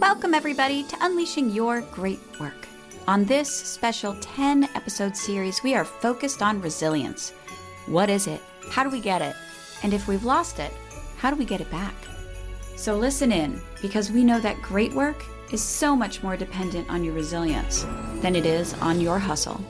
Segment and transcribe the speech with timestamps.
[0.00, 2.66] Welcome, everybody, to Unleashing Your Great Work.
[3.06, 7.34] On this special 10 episode series, we are focused on resilience.
[7.84, 8.40] What is it?
[8.70, 9.36] How do we get it?
[9.82, 10.72] And if we've lost it,
[11.18, 11.94] how do we get it back?
[12.76, 15.22] So listen in, because we know that great work
[15.52, 17.84] is so much more dependent on your resilience
[18.22, 19.60] than it is on your hustle.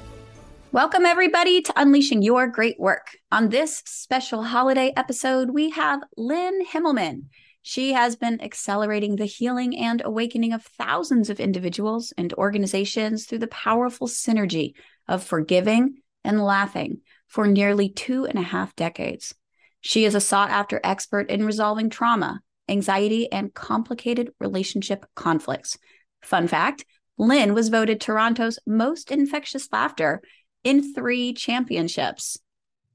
[0.70, 3.16] Welcome, everybody, to Unleashing Your Great Work.
[3.32, 7.24] On this special holiday episode, we have Lynn Himmelman.
[7.62, 13.40] She has been accelerating the healing and awakening of thousands of individuals and organizations through
[13.40, 14.72] the powerful synergy
[15.06, 19.34] of forgiving and laughing for nearly two and a half decades.
[19.80, 25.78] She is a sought after expert in resolving trauma, anxiety, and complicated relationship conflicts.
[26.22, 26.84] Fun fact
[27.18, 30.22] Lynn was voted Toronto's most infectious laughter
[30.64, 32.38] in three championships.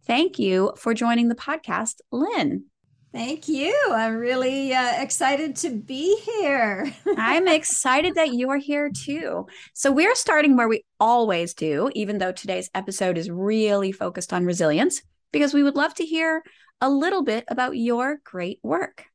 [0.08, 2.66] Thank you for joining the podcast, Lynn.
[3.16, 3.74] Thank you.
[3.92, 6.94] I'm really uh, excited to be here.
[7.18, 9.48] I'm excited that you're here too.
[9.74, 14.43] So, we're starting where we always do, even though today's episode is really focused on
[14.43, 16.43] resilience, because we would love to hear
[16.82, 19.05] a little bit about your great work.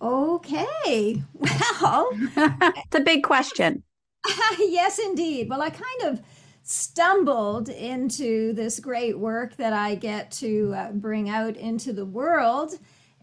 [0.00, 1.20] Okay.
[1.82, 3.82] Well, it's a big question.
[4.60, 5.50] yes, indeed.
[5.50, 6.22] Well, I kind of
[6.62, 12.78] stumbled into this great work that I get to uh, bring out into the world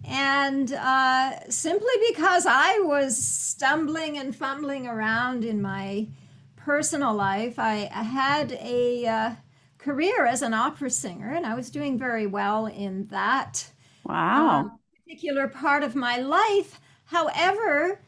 [0.05, 6.07] and uh, simply because I was stumbling and fumbling around in my
[6.55, 9.31] personal life, I, I had a uh,
[9.77, 13.69] career as an opera singer, and I was doing very well in that
[14.03, 16.79] wow um, particular part of my life.
[17.05, 18.01] However,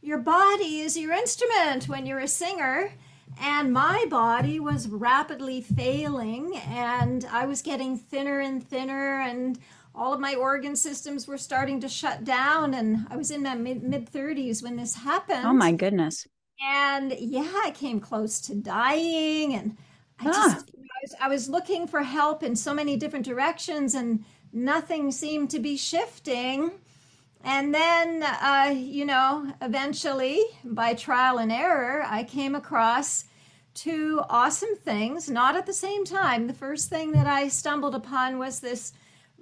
[0.00, 2.92] your body is your instrument when you're a singer.
[3.40, 9.58] And my body was rapidly failing, and I was getting thinner and thinner, and
[9.94, 13.54] all of my organ systems were starting to shut down and i was in my
[13.54, 15.44] mid mid 30s when this happened.
[15.44, 16.26] Oh my goodness.
[16.62, 19.76] And yeah i came close to dying and
[20.20, 20.32] i ah.
[20.32, 25.10] just I, was, I was looking for help in so many different directions and nothing
[25.10, 26.70] seemed to be shifting.
[27.44, 33.24] And then uh, you know eventually by trial and error i came across
[33.74, 36.46] two awesome things not at the same time.
[36.46, 38.92] The first thing that i stumbled upon was this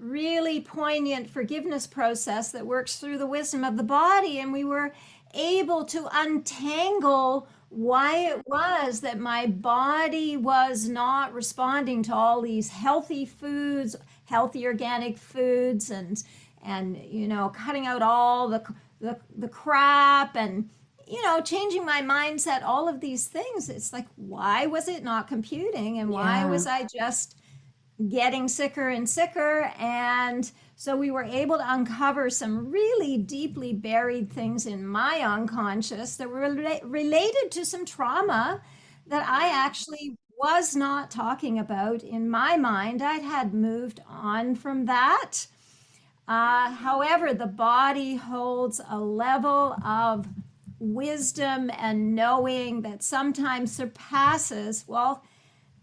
[0.00, 4.38] really poignant forgiveness process that works through the wisdom of the body.
[4.38, 4.92] And we were
[5.34, 12.68] able to untangle why it was that my body was not responding to all these
[12.68, 13.94] healthy foods,
[14.24, 16.22] healthy organic foods, and
[16.62, 18.62] and you know cutting out all the
[19.00, 20.68] the, the crap and
[21.06, 25.26] you know changing my mindset all of these things it's like why was it not
[25.26, 26.46] computing and why yeah.
[26.46, 27.39] was i just
[28.08, 29.72] getting sicker and sicker.
[29.78, 36.16] And so we were able to uncover some really deeply buried things in my unconscious
[36.16, 38.62] that were rela- related to some trauma
[39.06, 43.02] that I actually was not talking about in my mind.
[43.02, 45.46] I had moved on from that.
[46.26, 50.26] Uh, however, the body holds a level of
[50.78, 55.22] wisdom and knowing that sometimes surpasses, well,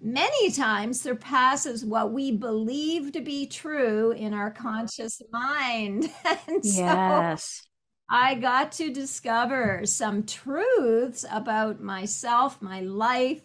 [0.01, 6.11] many times surpasses what we believe to be true in our conscious mind.
[6.47, 7.43] and yes.
[7.43, 7.67] so
[8.09, 13.41] I got to discover some truths about myself, my life,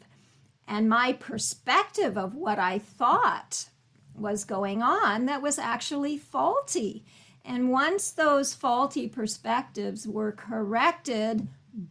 [0.68, 3.66] and my perspective of what I thought
[4.14, 7.04] was going on that was actually faulty.
[7.44, 11.48] And once those faulty perspectives were corrected,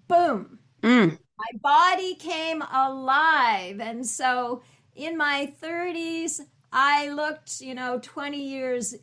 [0.08, 3.80] boom, mm my body came alive.
[3.80, 4.62] And so
[4.96, 6.42] in my 30s,
[6.72, 8.96] I looked, you know, 20 years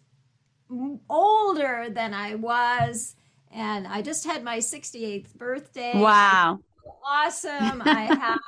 [1.09, 3.16] older than I was.
[3.50, 5.93] And I just had my 68th birthday.
[5.94, 6.60] Wow.
[7.04, 7.82] Awesome.
[7.84, 8.41] I have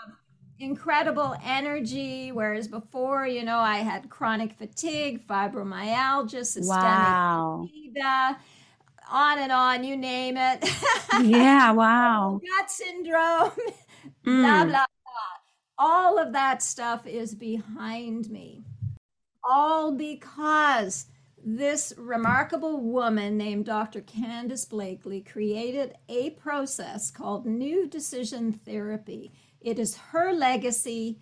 [0.58, 2.32] incredible energy.
[2.32, 7.68] Whereas before, you know, I had chronic fatigue, fibromyalgia, systemic wow.
[9.10, 10.68] On and on, you name it.
[11.22, 12.40] Yeah, wow.
[12.58, 13.50] Gut syndrome,
[14.24, 14.42] mm.
[14.42, 14.86] blah, blah, blah.
[15.76, 18.64] All of that stuff is behind me.
[19.42, 21.06] All because
[21.44, 24.02] this remarkable woman named Dr.
[24.02, 29.32] Candace Blakely created a process called New Decision Therapy.
[29.60, 31.18] It is her legacy.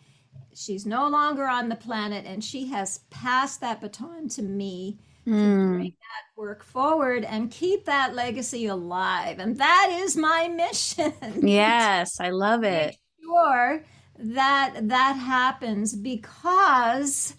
[0.54, 4.98] She's no longer on the planet, and she has passed that baton to me
[5.28, 5.72] mm.
[5.72, 9.38] to bring that work forward and keep that legacy alive.
[9.38, 11.12] And that is my mission.
[11.48, 12.96] Yes, I love it.
[13.22, 13.84] sure
[14.18, 17.34] that that happens because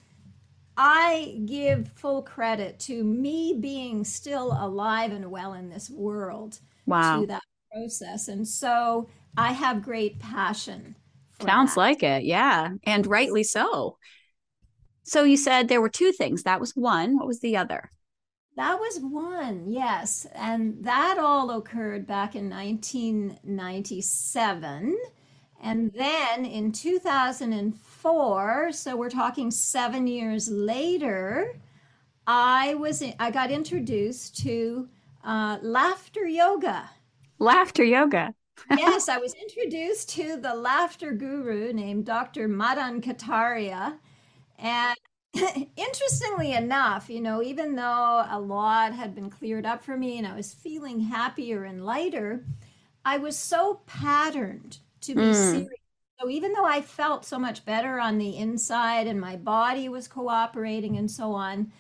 [0.78, 7.22] I give full credit to me being still alive and well in this world wow.
[7.22, 8.30] to that process.
[8.30, 10.96] And so I have great passion.
[11.42, 11.80] Sounds that.
[11.80, 12.24] like it.
[12.24, 12.70] Yeah.
[12.86, 13.98] And rightly so.
[15.10, 16.44] So you said there were two things.
[16.44, 17.18] That was one.
[17.18, 17.90] What was the other?
[18.56, 20.28] That was one, yes.
[20.36, 24.98] And that all occurred back in 1997.
[25.64, 31.60] And then in 2004, so we're talking seven years later,
[32.28, 34.88] I was I got introduced to
[35.24, 36.88] uh, laughter yoga.
[37.40, 38.36] Laughter yoga.
[38.78, 42.48] yes, I was introduced to the laughter guru named Dr.
[42.48, 43.98] Madan Kataria.
[44.62, 44.96] And
[45.76, 50.28] interestingly enough, you know, even though a lot had been cleared up for me and
[50.28, 52.46] I was feeling happier and lighter,
[53.06, 55.34] I was so patterned to be mm.
[55.34, 55.70] serious.
[56.20, 60.08] So even though I felt so much better on the inside and my body was
[60.08, 61.72] cooperating and so on,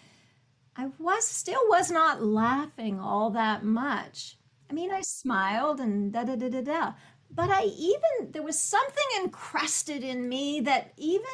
[0.77, 4.37] I was still was not laughing all that much.
[4.69, 6.93] I mean, I smiled and da da da da da.
[7.31, 11.25] But I even there was something encrusted in me that even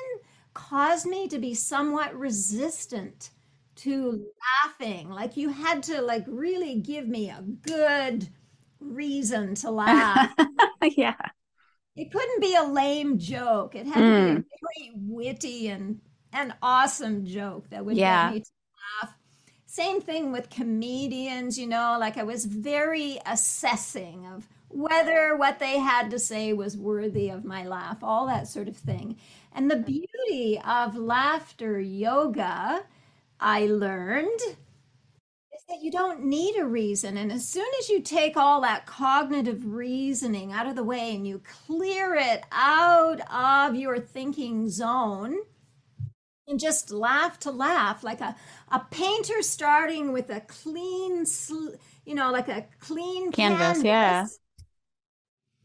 [0.56, 3.30] caused me to be somewhat resistant
[3.76, 4.26] to
[4.64, 5.10] laughing.
[5.10, 8.28] Like you had to like really give me a good
[8.80, 10.34] reason to laugh.
[10.82, 11.16] yeah.
[11.96, 13.76] It couldn't be a lame joke.
[13.76, 14.02] It had mm.
[14.02, 14.42] to be a hmm.
[14.42, 16.02] very witty and
[16.34, 18.30] an awesome joke that would yeah.
[18.30, 18.44] get me
[19.02, 19.14] laugh.
[19.66, 25.80] Same thing with comedians, you know, like I was very assessing of whether what they
[25.80, 29.18] had to say was worthy of my laugh, all that sort of thing.
[29.56, 32.84] And the beauty of laughter yoga,
[33.40, 37.16] I learned, is that you don't need a reason.
[37.16, 41.26] And as soon as you take all that cognitive reasoning out of the way and
[41.26, 45.38] you clear it out of your thinking zone,
[46.48, 48.36] and just laugh to laugh like a,
[48.72, 51.76] a painter starting with a clean sl-
[52.06, 54.26] you know like a clean canvas, canvas yeah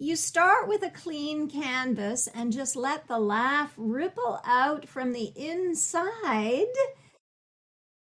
[0.01, 5.31] you start with a clean canvas and just let the laugh ripple out from the
[5.37, 6.65] inside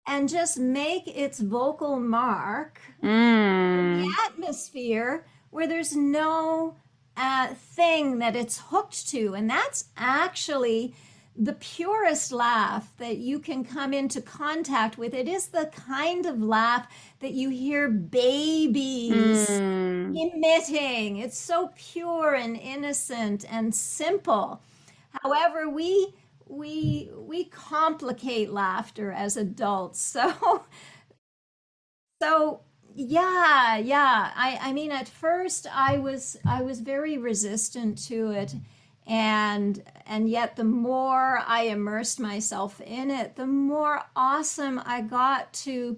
[0.06, 3.06] and just make its vocal mark mm.
[3.06, 6.74] in the atmosphere where there's no
[7.18, 9.34] uh, thing that it's hooked to.
[9.34, 10.94] And that's actually
[11.36, 15.14] the purest laugh that you can come into contact with.
[15.14, 16.86] It is the kind of laugh
[17.20, 20.14] that you hear babies mm.
[20.16, 21.16] emitting.
[21.16, 24.62] It's so pure and innocent and simple.
[25.22, 26.14] However, we
[26.46, 30.16] we we complicate laughter as adults.
[30.26, 30.64] So
[32.22, 32.60] so
[32.94, 34.30] yeah, yeah.
[34.36, 38.54] I I mean at first I was I was very resistant to it
[39.06, 45.52] and and yet the more i immersed myself in it the more awesome i got
[45.52, 45.96] to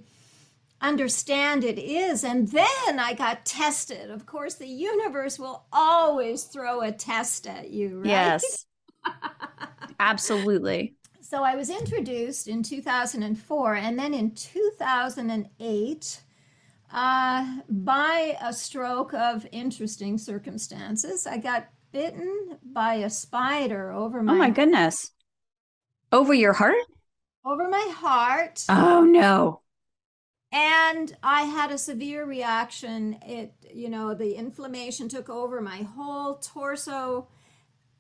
[0.81, 2.25] understand it is.
[2.25, 4.11] And then i got tested.
[4.11, 8.07] Of course the universe will always throw a test at you right?
[8.07, 8.67] Yes.
[10.01, 10.95] Absolutely.
[11.21, 16.21] So i was introduced in 2004 and then in 2008
[16.93, 21.67] uh, by a stroke of interesting circumstances i got
[21.97, 25.13] bitten by a spider over my Oh my goodness.
[26.13, 26.77] Over your heart?
[27.43, 28.63] Over my heart.
[28.69, 29.63] Oh no.
[30.53, 33.19] And I had a severe reaction.
[33.23, 37.29] It, you know, the inflammation took over my whole torso.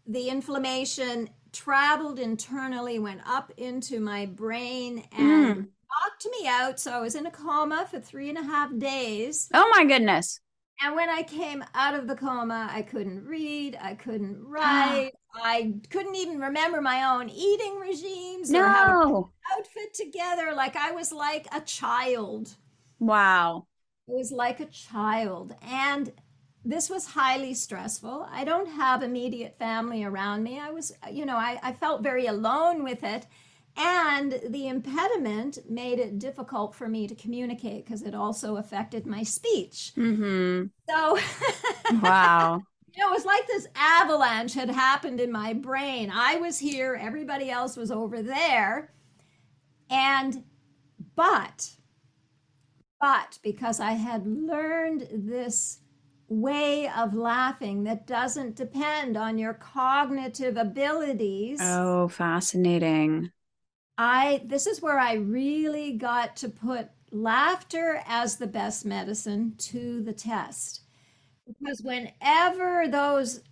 [0.06, 5.56] The inflammation traveled internally, went up into my brain, and mm.
[5.56, 6.78] knocked me out.
[6.78, 9.48] So I was in a coma for three and a half days.
[9.54, 10.38] Oh my goodness.
[10.82, 15.74] And when I came out of the coma, I couldn't read, I couldn't write, I
[15.90, 18.60] couldn't even remember my own eating regimes no.
[18.60, 19.24] or how to put an
[19.58, 20.52] outfit together.
[20.54, 22.54] Like I was like a child.
[22.98, 23.66] Wow.
[24.08, 25.54] It was like a child.
[25.62, 26.12] And
[26.64, 28.28] this was highly stressful.
[28.30, 30.58] I don't have immediate family around me.
[30.58, 33.26] I was, you know, I, I felt very alone with it.
[33.76, 39.22] And the impediment made it difficult for me to communicate because it also affected my
[39.22, 39.92] speech.
[39.96, 40.66] Mm-hmm.
[40.88, 41.18] So,
[42.02, 42.62] wow.
[42.94, 46.10] You know, it was like this avalanche had happened in my brain.
[46.10, 48.94] I was here, everybody else was over there.
[49.90, 50.44] And,
[51.14, 51.70] but,
[52.98, 55.80] but because I had learned this
[56.28, 61.58] way of laughing that doesn't depend on your cognitive abilities.
[61.60, 63.30] Oh, fascinating.
[63.98, 70.02] I this is where I really got to put laughter as the best medicine to
[70.02, 70.82] the test.
[71.46, 73.42] Because whenever those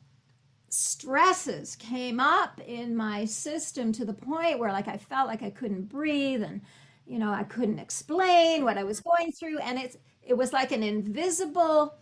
[0.71, 5.51] stresses came up in my system to the point where like I felt like I
[5.51, 6.63] couldn't breathe and
[7.07, 10.73] you know I couldn't explain what I was going through and it's it was like
[10.73, 11.95] an invisible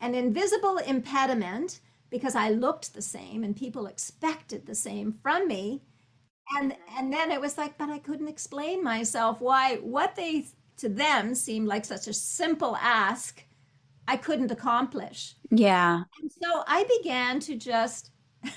[0.00, 1.80] an invisible impediment
[2.10, 5.82] because I looked the same and people expected the same from me.
[6.56, 10.46] And and then it was like, but I couldn't explain myself why what they
[10.78, 13.44] to them seemed like such a simple ask
[14.08, 15.36] I couldn't accomplish.
[15.50, 16.02] Yeah.
[16.20, 18.10] And so I began to just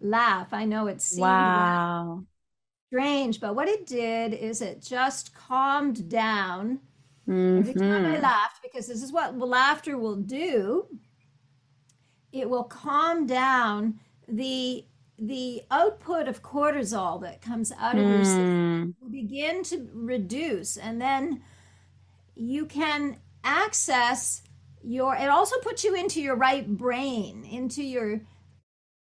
[0.00, 0.52] laugh.
[0.52, 2.24] I know it seemed wow.
[2.88, 6.80] strange, but what it did is it just calmed down
[7.28, 7.58] Mm-hmm.
[7.58, 10.86] Every time I laughed, because this is what laughter will do,
[12.32, 14.84] it will calm down the
[15.18, 18.08] the output of cortisol that comes out of mm.
[18.08, 21.40] your system will begin to reduce and then
[22.34, 24.42] you can access
[24.82, 28.20] your it also puts you into your right brain into your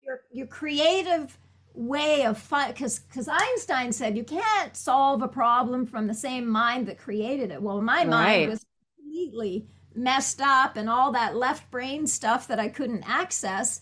[0.01, 1.37] your your creative
[1.73, 6.47] way of fun because because einstein said you can't solve a problem from the same
[6.47, 8.07] mind that created it well my right.
[8.07, 8.65] mind was
[8.97, 13.81] completely messed up and all that left brain stuff that i couldn't access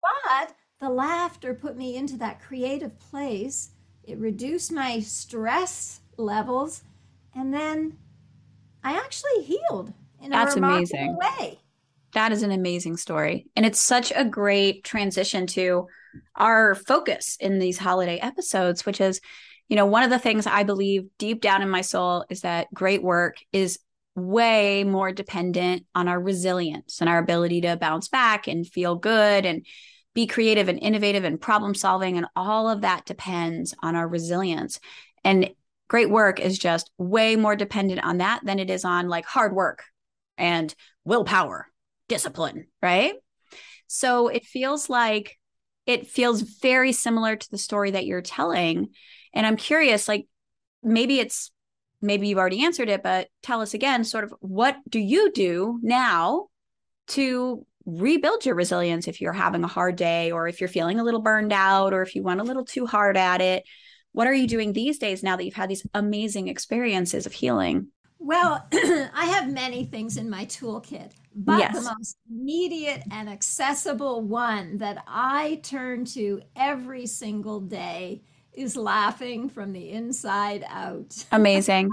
[0.00, 3.70] but the laughter put me into that creative place.
[4.02, 6.84] It reduced my stress levels
[7.34, 7.98] and then
[8.84, 11.16] i actually healed in that's a amazing.
[11.16, 11.58] way.
[12.12, 15.88] That is an amazing story and it's such a great transition to
[16.36, 19.20] our focus in these holiday episodes, which is,
[19.68, 22.72] you know, one of the things I believe deep down in my soul is that
[22.72, 23.80] great work is
[24.14, 29.44] way more dependent on our resilience and our ability to bounce back and feel good
[29.44, 29.66] and
[30.14, 32.16] be creative and innovative and problem solving.
[32.16, 34.78] And all of that depends on our resilience.
[35.24, 35.50] And
[35.88, 39.54] great work is just way more dependent on that than it is on like hard
[39.54, 39.84] work
[40.38, 41.66] and willpower,
[42.08, 43.14] discipline, right?
[43.86, 45.38] So it feels like
[45.86, 48.88] it feels very similar to the story that you're telling.
[49.34, 50.26] And I'm curious, like
[50.82, 51.50] maybe it's
[52.00, 55.78] maybe you've already answered it, but tell us again, sort of what do you do
[55.82, 56.48] now
[57.08, 61.04] to rebuild your resilience if you're having a hard day or if you're feeling a
[61.04, 63.64] little burned out or if you went a little too hard at it?
[64.12, 67.88] What are you doing these days now that you've had these amazing experiences of healing?
[68.18, 71.74] Well, I have many things in my toolkit, but yes.
[71.74, 78.22] the most immediate and accessible one that I turn to every single day
[78.52, 81.24] is laughing from the inside out.
[81.32, 81.90] Amazing.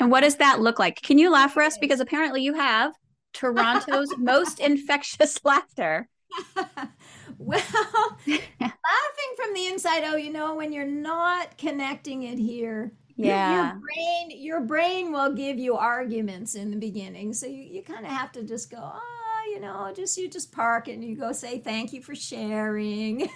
[0.00, 1.00] and what does that look like?
[1.02, 1.78] Can you laugh for us?
[1.78, 2.92] Because apparently you have
[3.34, 6.08] Toronto's most infectious laughter.
[7.38, 7.60] well,
[8.26, 13.80] laughing from the inside Oh, you know, when you're not connecting it here yeah your
[13.80, 17.32] brain your brain will give you arguments in the beginning.
[17.32, 20.52] So you, you kind of have to just go oh you know just you just
[20.52, 23.28] park and you go say thank you for sharing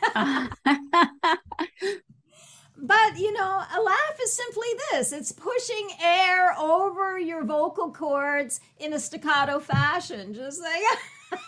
[2.80, 8.60] but you know a laugh is simply this it's pushing air over your vocal cords
[8.78, 10.82] in a staccato fashion just like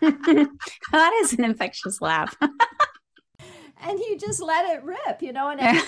[0.92, 5.82] that is an infectious laugh and you just let it rip you know and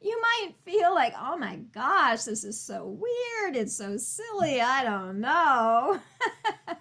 [0.00, 3.56] you might feel like, oh my gosh, this is so weird.
[3.56, 4.60] It's so silly.
[4.60, 5.98] I don't know.
[6.68, 6.74] yeah,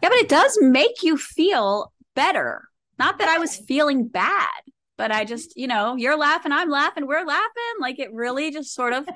[0.00, 2.68] but it does make you feel better.
[3.02, 4.62] Not that I was feeling bad,
[4.96, 7.74] but I just, you know, you're laughing, I'm laughing, we're laughing.
[7.80, 9.08] Like it really just sort of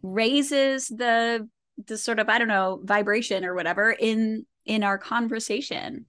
[0.00, 1.48] raises the
[1.88, 6.06] the sort of, I don't know, vibration or whatever in in our conversation.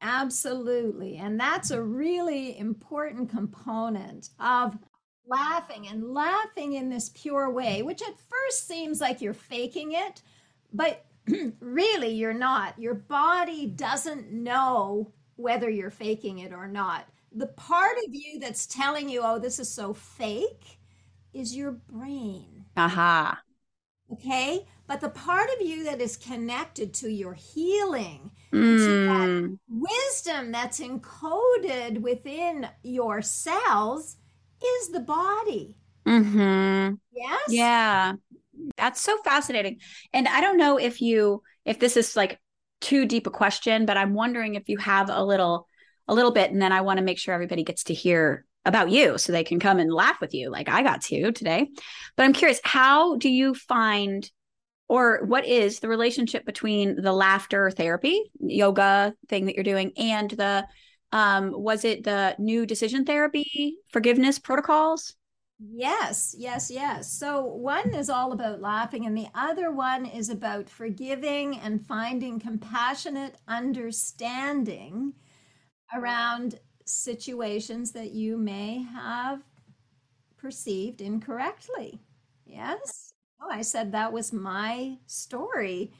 [0.00, 1.16] Absolutely.
[1.16, 4.78] And that's a really important component of
[5.26, 10.22] laughing and laughing in this pure way, which at first seems like you're faking it,
[10.72, 11.04] but
[11.58, 12.78] really you're not.
[12.78, 17.06] Your body doesn't know whether you're faking it or not.
[17.34, 20.78] The part of you that's telling you, oh, this is so fake,
[21.32, 22.66] is your brain.
[22.76, 23.40] Aha.
[24.12, 24.66] Okay.
[24.86, 28.78] But the part of you that is connected to your healing, mm.
[28.78, 29.58] to that mm.
[29.68, 34.16] wisdom that's encoded within your cells,
[34.62, 35.78] is the body.
[36.06, 36.94] Mm-hmm.
[37.12, 37.40] Yes.
[37.48, 38.12] Yeah.
[38.76, 39.78] That's so fascinating.
[40.12, 42.38] And I don't know if you, if this is like
[42.82, 45.68] too deep a question, but I'm wondering if you have a little,
[46.08, 48.90] a little bit, and then I want to make sure everybody gets to hear about
[48.90, 51.68] you so they can come and laugh with you like I got to today.
[52.16, 54.30] But I'm curious, how do you find
[54.88, 60.30] or what is the relationship between the laughter therapy yoga thing that you're doing and
[60.32, 60.66] the
[61.12, 65.14] um was it the new decision therapy forgiveness protocols
[65.58, 70.68] yes yes yes so one is all about laughing and the other one is about
[70.68, 75.12] forgiving and finding compassionate understanding
[75.94, 79.42] around situations that you may have
[80.36, 82.00] perceived incorrectly
[82.44, 83.14] Yes.
[83.40, 85.92] Oh, I said that was my story.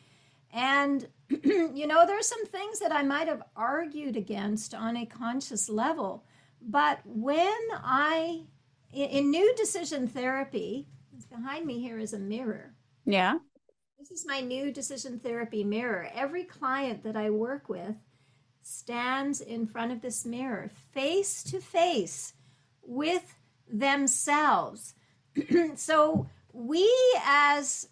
[0.53, 1.09] And,
[1.45, 6.25] you know, there's some things that I might have argued against on a conscious level.
[6.61, 8.43] But when I,
[8.93, 10.87] in, in new decision therapy,
[11.33, 12.75] behind me here is a mirror.
[13.05, 13.39] Yeah.
[13.99, 16.09] This is my new decision therapy mirror.
[16.15, 17.97] Every client that I work with
[18.63, 22.35] stands in front of this mirror, face to face
[22.83, 23.35] with
[23.69, 24.95] themselves.
[25.77, 26.91] so, we
[27.25, 27.89] as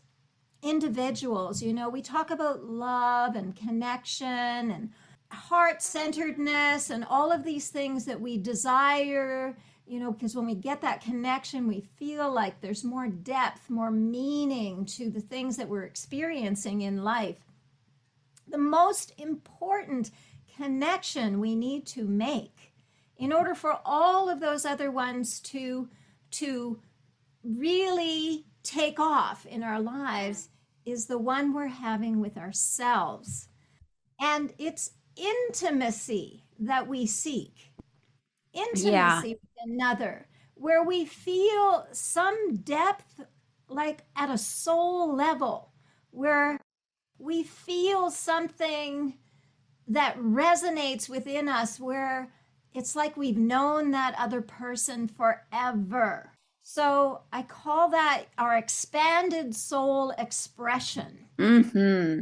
[0.63, 4.27] individuals, you know, we talk about love and connection
[4.71, 4.91] and
[5.31, 9.57] heart centeredness and all of these things that we desire,
[9.91, 13.91] you know, because when we get that connection, we feel like there's more depth, more
[13.91, 17.39] meaning to the things that we're experiencing in life.
[18.47, 20.13] The most important
[20.57, 22.73] connection we need to make
[23.17, 25.89] in order for all of those other ones to
[26.31, 26.81] to
[27.43, 30.51] really take off in our lives
[30.85, 33.49] is the one we're having with ourselves
[34.21, 37.70] and it's intimacy that we seek
[38.53, 39.23] intimacy yeah.
[39.23, 43.21] with another where we feel some depth
[43.69, 45.73] like at a soul level
[46.11, 46.59] where
[47.19, 49.15] we feel something
[49.89, 52.33] that resonates within us where
[52.75, 56.33] it's like we've known that other person forever.
[56.63, 61.27] So I call that our expanded soul expression.
[61.39, 62.21] Mm-hmm.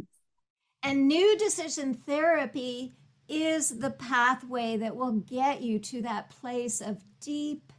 [0.82, 2.94] And new decision therapy
[3.28, 7.72] is the pathway that will get you to that place of deep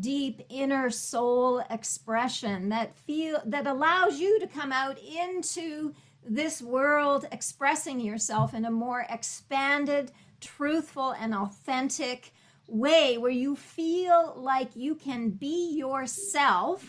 [0.00, 5.94] deep inner soul expression that feel that allows you to come out into
[6.26, 12.32] this world expressing yourself in a more expanded, truthful, and authentic
[12.66, 16.84] way where you feel like you can be yourself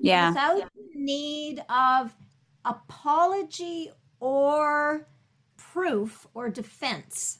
[0.00, 0.30] yeah.
[0.30, 2.14] without need of
[2.64, 5.06] apology or
[5.72, 7.38] proof or defense.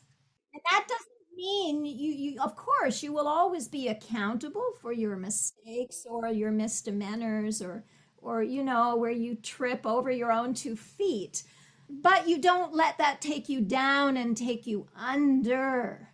[0.55, 5.17] And that doesn't mean you, you of course you will always be accountable for your
[5.17, 7.85] mistakes or your misdemeanors or
[8.19, 11.43] or you know where you trip over your own two feet
[11.89, 16.09] but you don't let that take you down and take you under.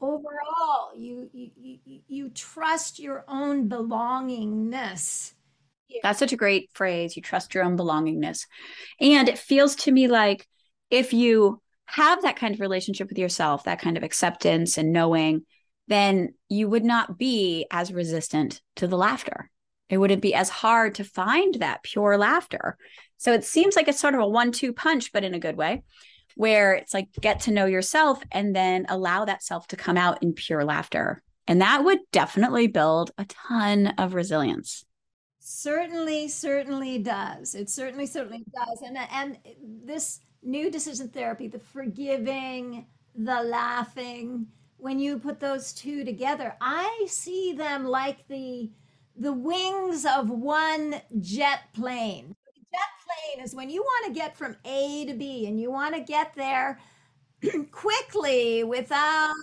[0.00, 1.50] Overall you you
[1.84, 5.32] you, you trust your own belongingness.
[6.02, 8.46] That's such a great phrase you trust your own belongingness.
[9.00, 10.46] And it feels to me like
[10.90, 15.44] if you have that kind of relationship with yourself that kind of acceptance and knowing
[15.88, 19.50] then you would not be as resistant to the laughter
[19.90, 22.78] it wouldn't be as hard to find that pure laughter.
[23.18, 25.56] So it seems like it's sort of a one two punch, but in a good
[25.56, 25.82] way,
[26.36, 30.22] where it's like get to know yourself and then allow that self to come out
[30.22, 31.22] in pure laughter.
[31.48, 34.84] And that would definitely build a ton of resilience.
[35.40, 37.56] Certainly, certainly does.
[37.56, 38.82] It certainly, certainly does.
[38.86, 39.38] And, and
[39.84, 44.46] this new decision therapy, the forgiving, the laughing,
[44.80, 48.70] when you put those two together, I see them like the
[49.16, 52.34] the wings of one jet plane.
[52.54, 55.94] jet plane is when you want to get from A to B and you want
[55.94, 56.78] to get there
[57.70, 59.34] quickly without,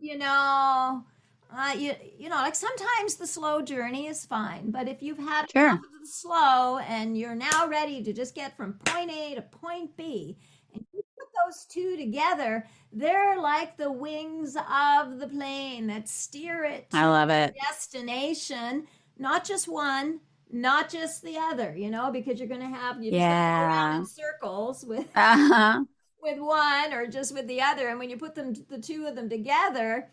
[0.00, 1.04] you know,
[1.50, 5.50] uh, you, you know, like sometimes the slow journey is fine, but if you've had
[5.50, 5.68] sure.
[5.68, 9.42] enough of the slow and you're now ready to just get from point A to
[9.42, 10.36] point B,
[10.74, 16.64] and you put those two together, they're like the wings of the plane that steer
[16.64, 16.86] it.
[16.92, 17.54] I love it.
[17.68, 18.86] Destination
[19.18, 23.12] not just one, not just the other, you know, because you're going to have you
[23.12, 23.66] yeah.
[23.66, 25.84] around in circles with uh-huh.
[26.22, 29.16] with one or just with the other, and when you put them the two of
[29.16, 30.08] them together,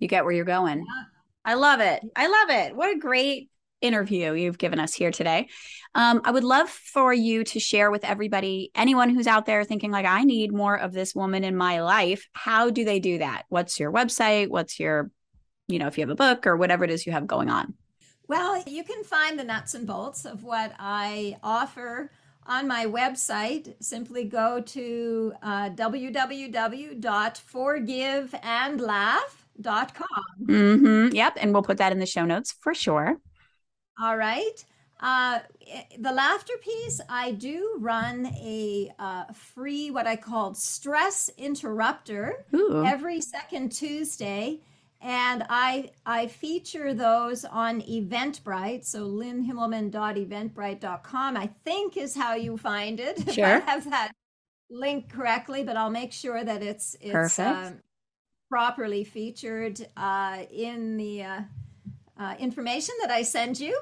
[0.00, 0.84] you get where you're going.
[1.44, 2.02] I love it.
[2.16, 2.74] I love it.
[2.74, 3.48] What a great
[3.80, 5.48] interview you've given us here today.
[5.94, 9.90] Um, I would love for you to share with everybody, anyone who's out there thinking
[9.90, 12.28] like, I need more of this woman in my life.
[12.32, 13.44] How do they do that?
[13.48, 14.48] What's your website?
[14.48, 15.10] What's your
[15.70, 17.74] you know, if you have a book or whatever it is you have going on?
[18.28, 22.10] Well, you can find the nuts and bolts of what I offer
[22.46, 23.74] on my website.
[23.80, 25.70] Simply go to uh,
[29.60, 30.46] www.forgiveandlaugh.com.
[30.46, 31.14] Mm-hmm.
[31.14, 31.36] Yep.
[31.40, 33.16] And we'll put that in the show notes for sure.
[34.00, 34.64] All right.
[35.00, 35.40] Uh,
[35.98, 42.84] the laughter piece, I do run a uh, free, what I call stress interrupter Ooh.
[42.84, 44.60] every second Tuesday
[45.02, 48.84] and I I feature those on Eventbrite.
[48.84, 53.32] So lynnhimmelman.eventbrite.com, I think is how you find it.
[53.32, 53.46] Sure.
[53.46, 54.12] I have that
[54.70, 57.72] link correctly, but I'll make sure that it's it's uh,
[58.50, 61.40] properly featured uh, in the uh,
[62.18, 63.80] uh, information that I send you.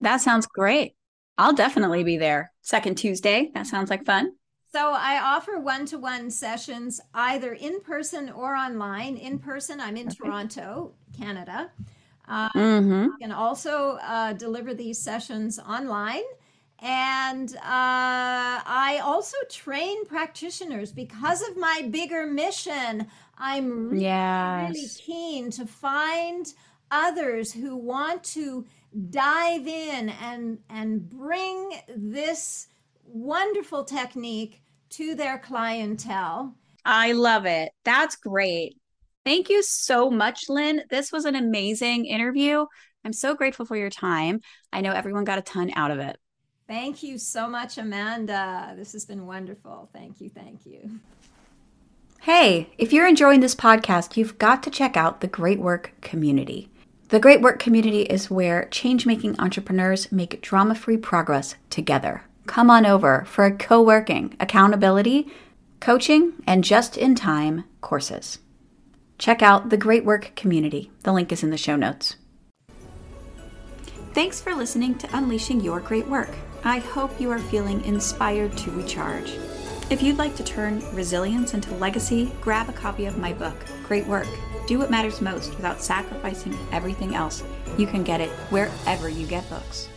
[0.00, 0.94] That sounds great.
[1.38, 2.52] I'll definitely be there.
[2.60, 3.50] Second Tuesday.
[3.54, 4.32] That sounds like fun.
[4.72, 9.16] So I offer one to one sessions either in person or online.
[9.16, 10.16] In person, I'm in okay.
[10.16, 11.70] Toronto, Canada.
[12.26, 13.10] Uh, mm-hmm.
[13.14, 16.22] I can also uh, deliver these sessions online.
[16.80, 23.06] And uh, I also train practitioners because of my bigger mission.
[23.42, 24.72] I'm really, yes.
[24.72, 26.46] really keen to find
[26.92, 28.64] others who want to
[29.10, 32.68] dive in and and bring this
[33.04, 36.54] wonderful technique to their clientele.
[36.84, 37.72] I love it.
[37.84, 38.76] That's great.
[39.24, 40.82] Thank you so much, Lynn.
[40.88, 42.66] This was an amazing interview.
[43.04, 44.40] I'm so grateful for your time.
[44.72, 46.16] I know everyone got a ton out of it.
[46.68, 48.74] Thank you so much, Amanda.
[48.76, 49.90] This has been wonderful.
[49.92, 50.30] Thank you.
[50.30, 51.00] Thank you.
[52.34, 56.70] Hey, if you're enjoying this podcast, you've got to check out the Great Work Community.
[57.10, 62.22] The Great Work Community is where change making entrepreneurs make drama free progress together.
[62.46, 65.30] Come on over for a co working, accountability,
[65.78, 68.38] coaching, and just in time courses.
[69.18, 70.90] Check out the Great Work Community.
[71.02, 72.16] The link is in the show notes.
[74.14, 76.30] Thanks for listening to Unleashing Your Great Work.
[76.64, 79.34] I hope you are feeling inspired to recharge.
[79.92, 83.54] If you'd like to turn resilience into legacy, grab a copy of my book,
[83.86, 84.26] Great Work
[84.66, 87.42] do what matters most without sacrificing everything else.
[87.76, 89.88] You can get it wherever you get books.